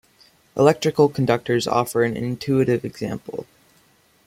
[0.57, 3.45] Electrical conductors offer an intuitive example.